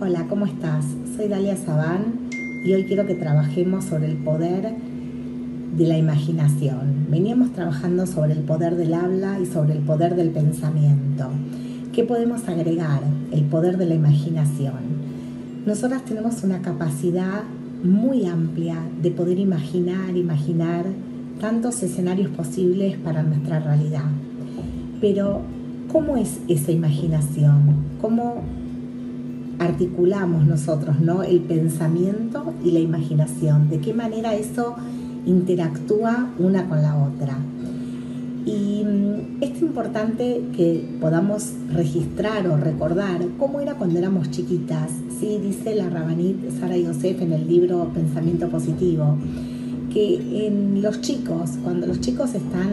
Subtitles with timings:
[0.00, 0.84] Hola, ¿cómo estás?
[1.16, 2.28] Soy Dalia Sabán
[2.64, 4.76] y hoy quiero que trabajemos sobre el poder
[5.76, 7.06] de la imaginación.
[7.10, 11.28] Veníamos trabajando sobre el poder del habla y sobre el poder del pensamiento.
[11.92, 13.00] ¿Qué podemos agregar?
[13.32, 15.00] El poder de la imaginación.
[15.66, 17.42] Nosotras tenemos una capacidad
[17.82, 20.86] muy amplia de poder imaginar, imaginar
[21.40, 24.04] tantos escenarios posibles para nuestra realidad.
[25.00, 25.40] Pero,
[25.90, 27.74] ¿cómo es esa imaginación?
[28.00, 28.42] ¿Cómo
[29.58, 31.22] articulamos nosotros ¿no?
[31.22, 33.70] el pensamiento y la imaginación?
[33.70, 34.76] ¿De qué manera eso
[35.26, 37.38] interactúa una con la otra?
[38.44, 44.90] Y mm, es importante que podamos registrar o recordar cómo era cuando éramos chiquitas.
[45.18, 49.16] Sí, dice la rabanit Sara Yosef en el libro Pensamiento Positivo,
[49.92, 52.70] que en los chicos, cuando los chicos están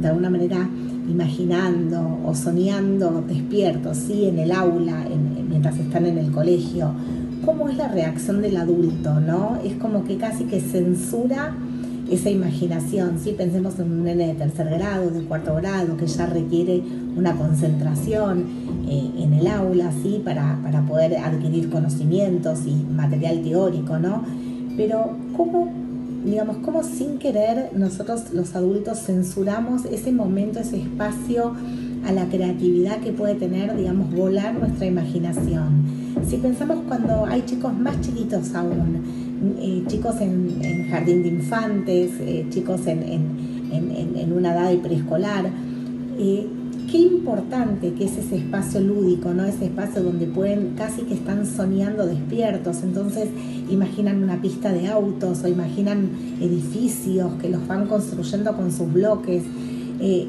[0.00, 0.68] de alguna manera
[1.08, 5.04] imaginando o soñando despiertos, sí, en el aula,
[5.48, 6.92] mientras están en el colegio,
[7.44, 9.58] cómo es la reacción del adulto, ¿no?
[9.64, 11.54] Es como que casi que censura
[12.10, 13.34] esa imaginación, ¿sí?
[13.36, 16.82] pensemos en un nene de tercer grado, de cuarto grado, que ya requiere
[17.16, 18.44] una concentración
[18.88, 20.22] eh, en el aula, ¿sí?
[20.24, 24.22] Para, para, poder adquirir conocimientos y material teórico, ¿no?
[24.76, 25.68] Pero ¿cómo,
[26.26, 31.54] digamos, cómo sin querer nosotros los adultos censuramos ese momento, ese espacio
[32.04, 35.84] a la creatividad que puede tener, digamos, volar nuestra imaginación?
[36.28, 39.02] Si pensamos cuando hay chicos más chiquitos aún,
[39.60, 45.46] eh, chicos en, jardín de infantes, eh, chicos en, una edad de preescolar.
[46.18, 46.46] Eh,
[46.90, 49.44] qué importante que es ese espacio lúdico, ¿no?
[49.44, 53.28] Ese espacio donde pueden, casi que están soñando despiertos, entonces
[53.70, 59.42] imaginan una pista de autos o imaginan edificios que los van construyendo con sus bloques.
[60.00, 60.28] y,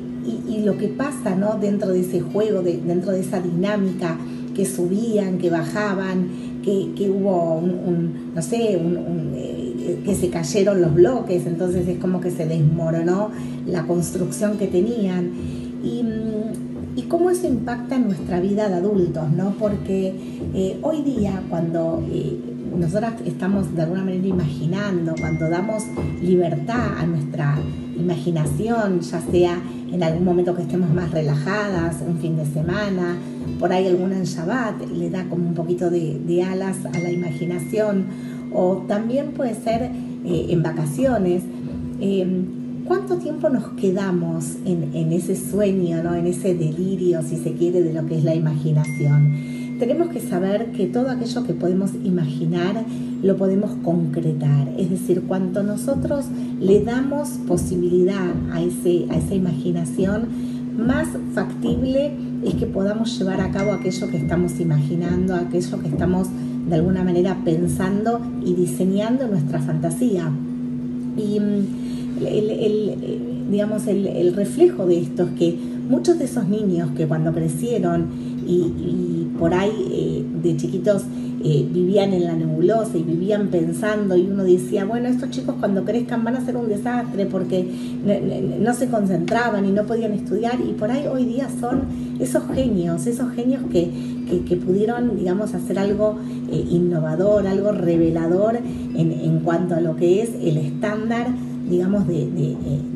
[0.66, 1.58] lo que pasa ¿no?
[1.58, 4.18] dentro de ese juego, dentro de esa dinámica,
[4.58, 6.28] que subían, que bajaban,
[6.64, 12.32] que, hubo un, no sé, eh, que se cayeron los bloques, entonces es como que
[12.32, 13.30] se desmoronó
[13.66, 15.32] la construcción que tenían.
[15.84, 16.04] Y,
[17.04, 19.52] cómo eso impacta en nuestra vida de adultos, ¿no?
[19.60, 20.14] Porque
[20.54, 22.40] eh, hoy día cuando eh,
[22.76, 25.84] nosotras estamos de alguna manera imaginando, cuando damos
[26.22, 27.58] libertad a nuestra
[27.98, 33.16] imaginación, ya sea en algún momento que estemos más relajadas, un fin de semana,
[33.60, 38.06] por ahí alguna en Shabbat, le da como un poquito de, alas a la imaginación,
[38.54, 41.44] o también puede ser eh, en vacaciones.
[42.00, 42.57] Em,
[42.88, 46.16] ¿Cuánto tiempo nos quedamos en, ese sueño, ¿no?
[46.16, 49.78] en ese delirio, si se quiere, de lo que es la imaginación?
[49.78, 52.86] Tenemos que saber que todo aquello que podemos imaginar
[53.22, 54.70] lo podemos concretar.
[54.78, 56.28] Es decir, cuanto nosotros
[56.62, 60.30] le damos posibilidad a, ese, a esa imaginación,
[60.78, 62.14] más factible
[62.46, 66.30] es que podamos llevar a cabo aquello que estamos imaginando, aquello que estamos
[66.70, 70.32] de alguna manera pensando y diseñando nuestra fantasía.
[71.18, 71.40] Y
[72.26, 75.58] el, digamos, el, reflejo de esto es que
[75.90, 78.08] muchos de esos niños que cuando crecieron
[78.46, 81.04] y, por ahí eh, de chiquitos
[81.44, 85.86] eh, vivían en la nebulosa y vivían pensando y uno decía, bueno, estos chicos cuando
[85.86, 87.68] crezcan van a ser un desastre porque
[88.60, 91.84] no, se concentraban y no podían estudiar y por ahí hoy día son
[92.20, 93.88] esos genios, esos genios que,
[94.66, 96.18] pudieron, digamos, hacer algo
[96.52, 101.28] eh, innovador, algo revelador en, en cuanto a lo que es el estándar
[101.70, 102.28] digamos, de,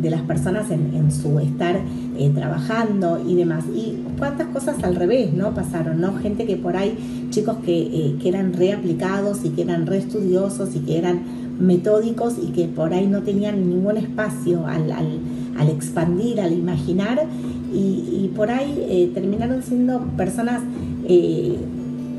[0.02, 1.80] de, las personas en, su estar
[2.18, 3.66] eh, trabajando y demás.
[3.74, 5.54] Y cuántas cosas al revés, ¿no?
[5.54, 6.16] Pasaron, ¿no?
[6.18, 10.80] Gente que por ahí, chicos que, eh, que eran reaplicados y que eran reestudiosos y
[10.80, 11.22] que eran
[11.60, 17.24] metódicos y que por ahí no tenían ningún espacio al, al, expandir, al imaginar
[17.72, 20.62] y, y por ahí eh, terminaron siendo personas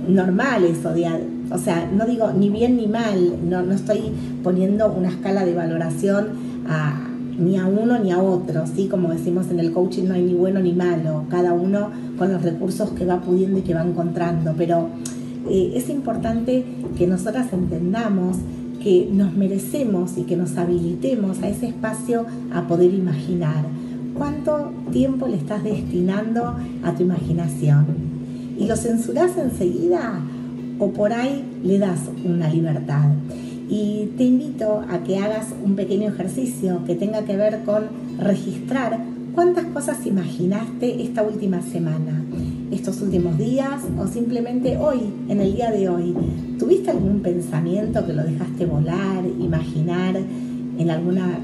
[0.06, 1.06] normales o de
[1.52, 5.54] o sea, no digo ni bien ni mal, no, no estoy poniendo una escala de
[5.54, 6.28] valoración
[6.68, 7.08] a,
[7.38, 8.88] ni a uno ni a otro, ¿sí?
[8.88, 12.43] Como decimos en el coaching, no hay ni bueno ni malo, cada uno con los
[12.43, 14.88] recursos que va pudiendo y que va encontrando, pero
[15.49, 16.64] eh, es importante
[16.96, 18.37] que nosotras entendamos
[18.82, 23.64] que nos merecemos y que nos habilitemos a ese espacio a poder imaginar.
[24.14, 27.87] ¿Cuánto tiempo le estás destinando a tu imaginación?
[28.58, 30.20] ¿Y lo censurás enseguida?
[30.78, 33.10] O por ahí le das una libertad.
[33.69, 37.84] Y te invito a que hagas un pequeño ejercicio que tenga que ver con
[38.19, 38.98] registrar
[39.34, 42.22] cuántas cosas imaginaste esta última semana,
[42.70, 46.14] estos últimos días o simplemente hoy, en el día de hoy.
[46.58, 51.38] ¿Tuviste algún pensamiento que lo dejaste volar, imaginar en alguna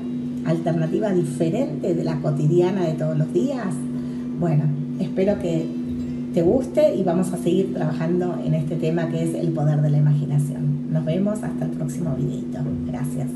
[0.44, 3.74] alternativa diferente de la cotidiana de todos los días?
[4.38, 4.64] Bueno,
[5.00, 5.66] espero que
[6.38, 9.90] te guste y vamos a seguir trabajando en este tema que es el poder de
[9.90, 10.92] la imaginación.
[10.92, 12.60] Nos vemos hasta el próximo videito.
[12.86, 13.26] Gracias.